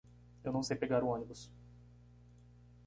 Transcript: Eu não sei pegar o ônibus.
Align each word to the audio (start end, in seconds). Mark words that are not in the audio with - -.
Eu 0.43 0.51
não 0.51 0.63
sei 0.63 0.75
pegar 0.75 1.03
o 1.03 1.09
ônibus. 1.09 1.51